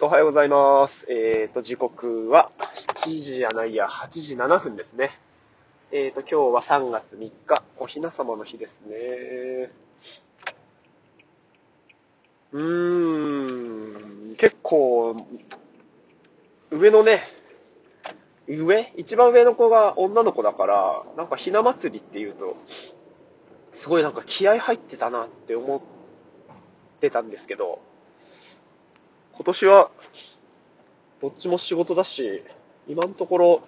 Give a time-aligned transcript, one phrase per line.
[0.00, 0.94] おはようございます。
[1.10, 2.52] えっ、と、時刻は
[3.04, 5.18] 7時やないや、8時7分ですね。
[5.90, 9.72] えっ、と、今日は3月3日、おひな様の日ですね。
[12.52, 15.16] うーん、結構、
[16.70, 17.22] 上のね、
[18.46, 18.92] 上？
[18.96, 22.56] 一番上の子が女の子だから、なんかひな祭りっていうと、
[23.82, 27.80] すごいなんか気合入ってたなって思ってたんですけど、
[29.38, 29.92] 今年は、
[31.22, 32.42] どっちも仕事だし、
[32.88, 33.62] 今のところ、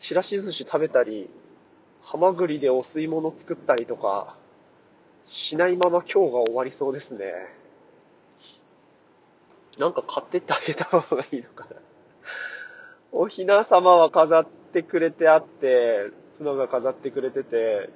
[0.00, 1.28] ちらし寿司食べたり、
[2.00, 4.38] ハマグリでお吸い物作ったりとか、
[5.26, 7.26] しないまま今日が終わりそうですね。
[9.78, 11.76] なんか買ってってあげた方がいいのかな。
[13.12, 17.90] おひな様は飾ってくれてあって、妻が飾ってくれてて、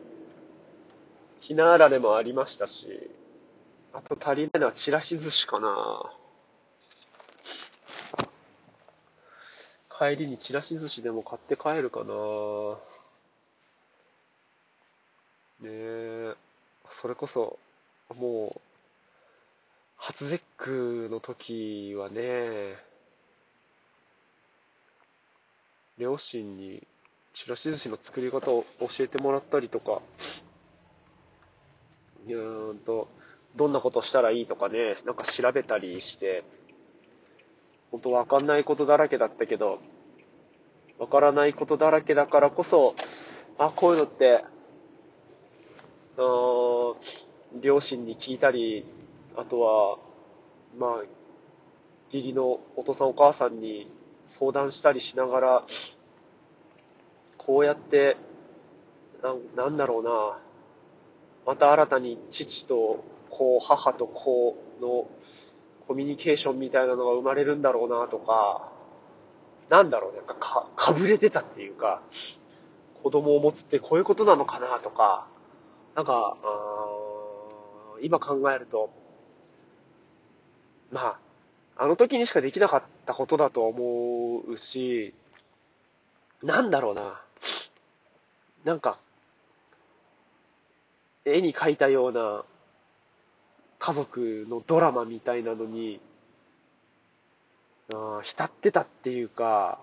[1.40, 3.10] ひなあられもありましたし、
[3.96, 6.12] あと足りないのはちらし寿司かな。
[9.98, 12.04] 帰りにちらし寿司でも買って帰るかな。
[15.60, 16.34] ねえ、
[17.00, 17.58] それこそ、
[18.14, 18.60] もう、
[19.96, 22.76] 初節句の時はね、
[25.96, 26.86] 両親に
[27.32, 30.02] ちらし寿司の作り方を教えてもらったりとか、
[32.26, 33.08] うーんと、
[33.56, 36.44] どんなことしたらいいとかね、なんか調べたりして、
[37.90, 39.78] 本当わかんないことだらけだったけど、
[40.98, 42.94] わからないことだらけだからこそ、
[43.58, 44.44] あ、こういうのって、
[46.18, 46.94] あ
[47.62, 48.84] 両親に聞いたり、
[49.36, 49.98] あとは、
[50.78, 50.90] まあ、
[52.12, 53.90] 義理のお父さんお母さんに
[54.38, 55.66] 相談したりしながら、
[57.38, 58.16] こうやって、
[59.56, 60.38] ななんだろうな、
[61.46, 63.04] また新たに父と
[63.36, 65.08] 子、母と子の
[65.86, 68.72] コミュニケーションみたいなのが生まれるんだろうなとか、
[69.68, 72.02] なんだろうね、なんかか、かぶれてたっていうか、
[73.02, 75.26] 子供を持つってこういうことなのかなとか、
[75.94, 76.36] なんか、
[78.02, 78.90] 今考えると、
[80.90, 81.18] ま
[81.76, 85.14] あ、あの時にしかできなかったことだと思うし、
[86.42, 87.22] なんだろうな、
[88.64, 88.98] なんか、
[91.24, 92.44] 絵に描いたような
[93.78, 96.00] 家族のドラマみたいなのに、
[97.92, 99.78] あー浸ってたっていうか、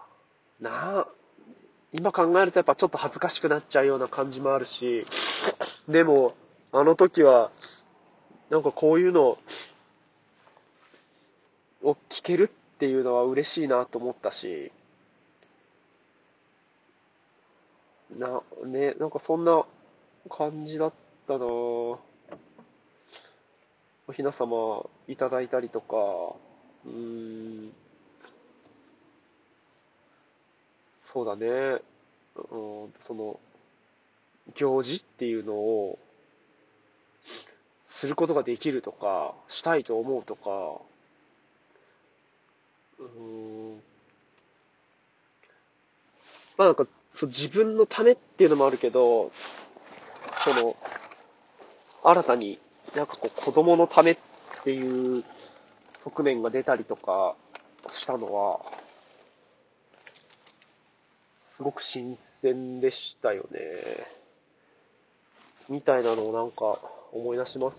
[0.60, 1.08] な、
[1.94, 5.06] 今考えるとやっぱちょっと恥ずかしくなっちゃうような感じもあるし、
[5.88, 6.36] でも、
[6.72, 7.52] あの時は、
[8.50, 9.38] なんかこういうの
[11.84, 14.72] を聞けるっていうのは嬉しいなと思ったし、
[18.18, 19.66] な、ね、なんかそんな
[20.30, 20.94] 感じだっ
[21.28, 22.13] たなぁ。
[24.14, 25.96] おひな様いただいたりとか、
[26.86, 27.74] うーん、
[31.12, 33.40] そうだね、うん、その、
[34.56, 35.98] 行事っていうのを、
[38.00, 40.80] することができるとか、したいと思うとか、
[43.00, 43.82] うーん、
[46.56, 46.86] まあなんか、
[47.16, 49.32] そう自分のためっていうのもあるけど、
[50.44, 50.76] その、
[52.04, 52.60] 新たに
[52.96, 54.18] なんかこう子供のためっ
[54.64, 55.24] ていう
[56.04, 57.36] 側面が出たりとか
[57.90, 58.60] したのは、
[61.58, 63.60] すごく新鮮でしたよね。
[65.70, 66.80] みたいなのをなんか
[67.14, 67.78] 思い出します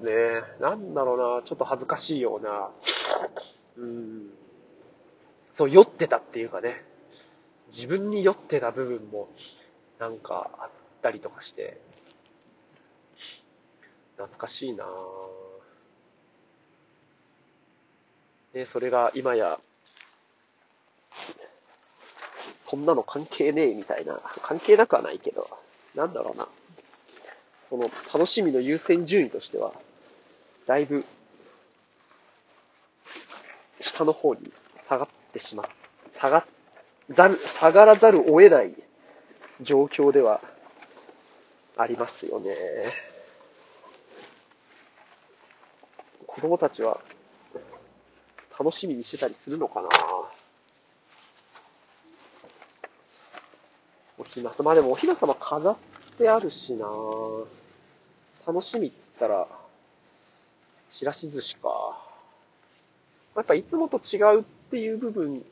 [0.00, 0.42] ね。
[0.60, 2.70] なんだろうな、ちょっと恥ずかしいような、
[3.76, 4.30] うん、
[5.56, 6.84] そう、酔ってたっていうかね、
[7.72, 9.28] 自分に酔ってた部分も
[9.98, 10.70] なんかあっ
[11.02, 11.80] たりとかして、
[14.16, 14.88] 懐かしいなぁ。
[18.54, 19.58] で、それが今や、
[22.70, 25.48] そんなの関係ねえみたいな、関係なくはないけど、
[25.94, 26.48] なんだろうな。
[27.68, 29.72] その楽しみの優先順位としては、
[30.66, 31.04] だいぶ、
[33.80, 34.52] 下の方に
[34.88, 35.66] 下がってしまっ、
[36.20, 36.46] 下が
[37.10, 38.74] ざる、下がらざるを得ない
[39.60, 40.40] 状況では
[41.76, 43.13] ありますよね。
[46.44, 47.00] 子供たちは
[48.60, 49.88] 楽しみにしてたりするのかな
[54.18, 55.76] おひな様、まあでもおひな様飾っ
[56.18, 56.84] てあるしな
[58.46, 59.48] 楽しみっつったら、
[60.98, 61.98] ちらし寿司か。
[63.36, 65.42] やっぱいつもと違うっていう部分、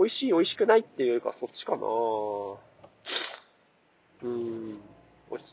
[0.00, 1.78] 美味しい美味しくないっていうよりかそっちかな
[4.24, 4.80] うん。
[5.30, 5.44] おひ、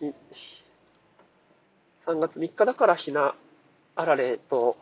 [2.07, 3.36] 3月3日だからひな
[3.95, 4.77] あられと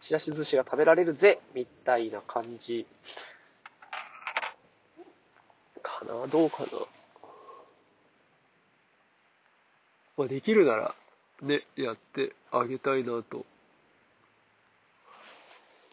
[0.00, 2.86] ちらし寿司が食べられるぜみたいな感じ。
[5.82, 6.26] かな？
[6.26, 6.68] どうかな？
[10.16, 10.94] まあ、できるなら、
[11.42, 13.44] ね、やってあげたいなと。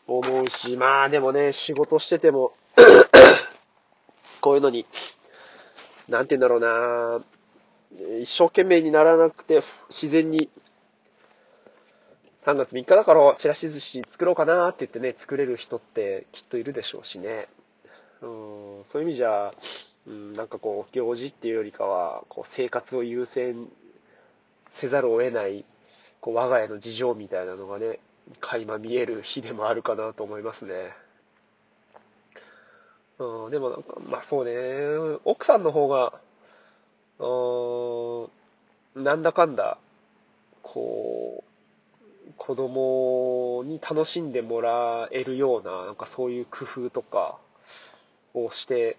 [0.09, 2.53] 思うし、まあでもね、仕事してても
[4.39, 4.85] こういうのに、
[6.07, 7.25] なんて言うんだろうな。
[8.21, 10.49] 一生懸命にならなくて、自然に、
[12.47, 17.49] 3月3日だからちらし寿司作ろうかなって言ってね、作れる人ってきっといるでしょうしね。
[18.21, 18.29] うん、
[18.89, 19.51] そういう意味じゃ、
[20.07, 23.67] うん、なんかこう、行事っていうよりかは、こう、生活を優先
[24.75, 25.65] せざるを得ない、
[26.21, 27.99] こう、我が家の事情みたいなのがね、
[28.39, 30.93] 垣間見える日でもあるかなと思いますね。
[33.19, 36.13] うん、でもなんか、まあそうね、奥さんの方が、
[37.19, 39.77] うん、なんだかんだ、
[40.63, 41.46] こう、
[42.37, 47.39] 子供に楽しんでもらえるような、なんかそういう工夫とか
[48.33, 48.97] をして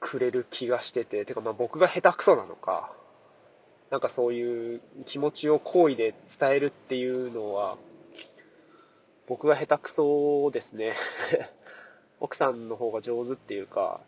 [0.00, 2.92] くれる気がしてて、てかまあ僕が下手くそなのか、
[3.90, 7.76] なんかそういう気持ちを好意で伝えるっていうのは、
[9.26, 10.94] 僕が下手くそですね。
[12.20, 14.00] 奥さんの方が上手っていうか、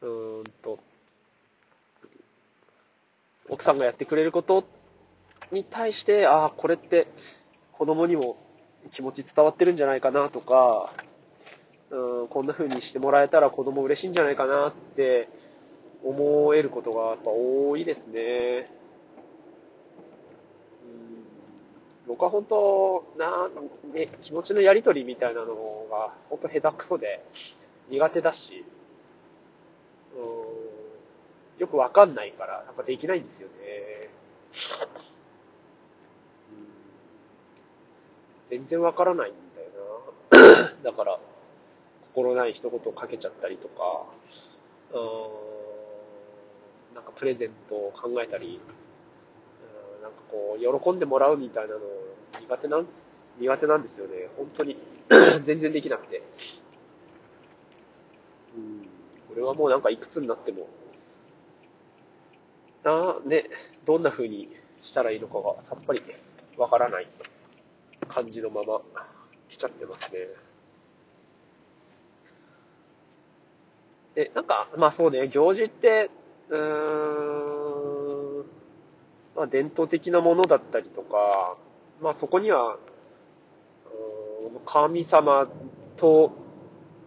[0.00, 0.78] うーんと、
[3.48, 4.64] 奥さんがやってくれること
[5.52, 7.06] に対して、ああ、これって
[7.72, 8.36] 子供にも
[8.94, 10.92] 気持ち伝わってるんじゃないかなとか、
[11.90, 15.28] うん、こんな風にしてもらえたら子供嬉しいんじゃないかなって
[16.04, 18.70] 思えることがやっぱ多いですね。
[20.82, 21.18] うん
[22.08, 23.50] 僕は本当、な、
[23.92, 25.54] ね、気持ちのやりとりみたいなの
[25.90, 27.22] が、本当下手くそで、
[27.90, 28.64] 苦手だし、
[30.16, 33.54] うん、よくわかんないから、なんかできないんですよね。
[36.50, 39.68] うん、全然わからないんだよ
[40.30, 40.74] な。
[40.90, 41.18] だから、
[42.14, 44.06] 心ない一言をかけちゃったりとか、
[44.92, 44.96] う
[46.92, 48.60] ん、なんかプレゼントを考えたり、
[50.02, 51.80] なんかこう、喜んでもらうみたいなの
[52.40, 52.86] 苦手なん、
[53.38, 54.28] 苦手なんですよね。
[54.36, 54.76] 本当に
[55.44, 56.22] 全然できなくて。
[58.56, 58.88] うん。
[59.28, 60.68] これはもうなんかいくつになっても、
[62.82, 63.50] な、ね、
[63.84, 64.48] どんな風に
[64.82, 66.02] したらいいのかがさっぱり
[66.56, 67.08] わからない
[68.08, 68.80] 感じのまま
[69.48, 70.26] 来ちゃってますね。
[74.14, 76.10] で、なんか、まあそうね、行事って、
[76.48, 76.58] うー
[78.42, 78.44] ん、
[79.36, 81.56] まあ伝統的なものだったりとか、
[82.00, 82.78] まあそこには、
[84.66, 85.46] 神様
[85.96, 86.32] と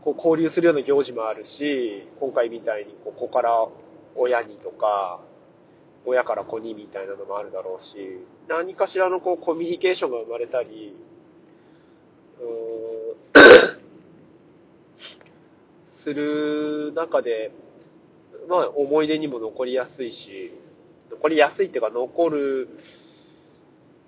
[0.03, 3.67] こう交流するような行事もあるし、今回みたいにこう子から
[4.15, 5.19] 親にとか、
[6.05, 7.95] 親から子にみたいなのもあるだろうし、
[8.47, 10.95] 何かしらのこうコミュニケーションが生まれたり、
[16.03, 17.51] する中で、
[18.49, 20.51] まあ思い出にも残りやすいし、
[21.11, 22.69] 残りやすいっていうか残る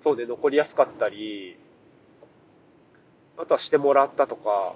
[0.03, 1.57] そうで残りやすかったり、
[3.37, 4.75] あとはしてもらったとか、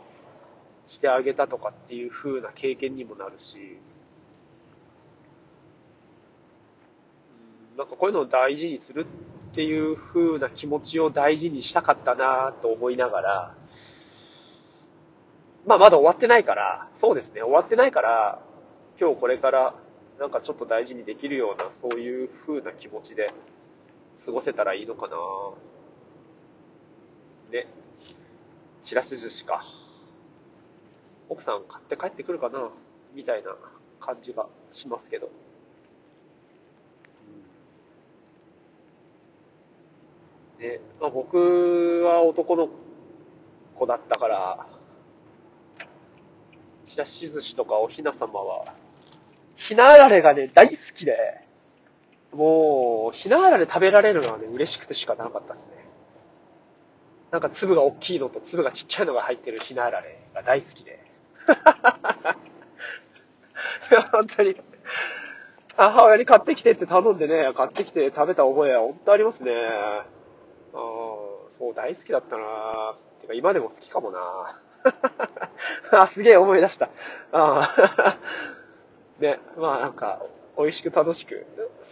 [0.90, 3.78] してあげたとかっていう風な経験にもなるし、
[7.78, 9.06] なんかこういうのを大事にする
[9.52, 13.56] っていう風な気持ちを大事にしたかったなと思いながら、
[15.68, 18.42] まあまだ終わってないから、そうですね、終わってないから、
[19.00, 19.76] 今日これから
[20.20, 23.32] なんかちょっと大事にできるような、そういう風な気持ちで
[24.26, 25.16] 過ごせたらいいのかな
[27.52, 27.68] ね。
[28.86, 29.64] ちらし寿司か。
[31.30, 32.72] 奥さん買って帰ってくるかな
[33.14, 33.56] みたいな
[34.00, 35.30] 感じがしますけど。
[40.60, 41.38] ね、まあ、僕
[42.06, 42.70] は男の
[43.76, 44.68] 子だったから、
[46.98, 48.74] ちらし寿司とかおひな様は、
[49.56, 51.16] ひなあられがね、大好きで、
[52.34, 55.70] もう、ひなあられ食べられるのはね、嬉しくてしかなかったですね。
[57.32, 60.92] なんか粒が大きいのと粒がちっちゃいのが入ってるひなあられが大好きで。
[63.92, 64.56] いや、本当に。
[65.76, 69.52] 母親に買ってきてって頼んでね、買ってきて食べた覚えは本当ありますね。
[71.60, 74.20] そう、大好きだったなてか今でも好きかもな
[75.92, 76.90] あ、すげえ思い出した。
[77.32, 78.18] あ
[79.20, 80.22] ね、まあなんか、
[80.58, 81.46] 美味しく楽しく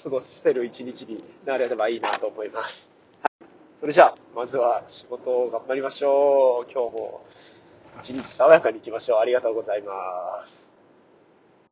[0.03, 2.87] 過ごせる一日になれればいいなと思います。
[3.21, 3.49] はい。
[3.81, 6.71] それじゃあ、まずは仕事を頑張りましょう。
[6.71, 7.21] 今日も
[8.01, 9.19] 一日爽やかに行きましょう。
[9.19, 10.64] ありがとうございます。